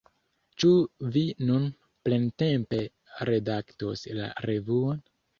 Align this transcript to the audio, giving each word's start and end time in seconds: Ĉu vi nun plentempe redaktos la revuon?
Ĉu 0.61 0.69
vi 1.17 1.21
nun 1.49 1.67
plentempe 2.07 2.79
redaktos 3.29 4.03
la 4.21 4.31
revuon? 4.51 5.05